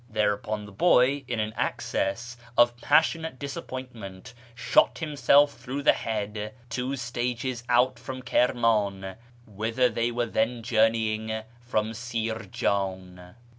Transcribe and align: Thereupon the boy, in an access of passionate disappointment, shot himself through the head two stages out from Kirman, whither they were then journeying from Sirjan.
Thereupon 0.09 0.65
the 0.65 0.71
boy, 0.71 1.23
in 1.27 1.39
an 1.39 1.53
access 1.55 2.35
of 2.57 2.75
passionate 2.77 3.37
disappointment, 3.37 4.33
shot 4.55 4.97
himself 4.97 5.53
through 5.53 5.83
the 5.83 5.93
head 5.93 6.55
two 6.71 6.95
stages 6.95 7.63
out 7.69 7.99
from 7.99 8.23
Kirman, 8.23 9.15
whither 9.45 9.89
they 9.89 10.09
were 10.09 10.25
then 10.25 10.63
journeying 10.63 11.43
from 11.59 11.93
Sirjan. 11.93 13.35